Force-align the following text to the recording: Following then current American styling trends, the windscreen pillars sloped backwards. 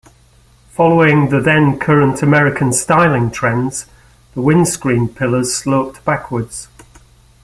Following 0.71 1.27
then 1.29 1.77
current 1.77 2.23
American 2.23 2.73
styling 2.73 3.29
trends, 3.29 3.85
the 4.33 4.41
windscreen 4.41 5.07
pillars 5.07 5.53
sloped 5.53 6.03
backwards. 6.03 6.69